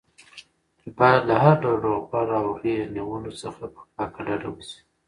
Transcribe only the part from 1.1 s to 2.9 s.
له هر ډول روغبړ او غېږ